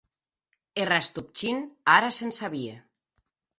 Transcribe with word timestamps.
E 0.81 0.83
Rastopchin 0.91 1.57
ara 1.95 2.09
se’n 2.17 2.31
sabie. 2.41 2.75